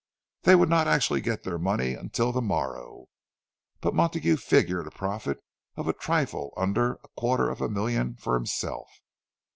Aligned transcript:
They 0.41 0.55
would 0.55 0.67
not 0.67 0.87
actually 0.87 1.21
get 1.21 1.43
their 1.43 1.59
money 1.59 1.93
until 1.93 2.31
the 2.31 2.41
morrow; 2.41 3.05
but 3.81 3.93
Montague 3.93 4.37
figured 4.37 4.87
a 4.87 4.89
profit 4.89 5.37
of 5.77 5.87
a 5.87 5.93
trifle 5.93 6.55
under 6.57 6.93
a 7.03 7.07
quarter 7.15 7.51
of 7.51 7.61
a 7.61 7.69
million 7.69 8.15
for 8.15 8.33
himself. 8.33 8.89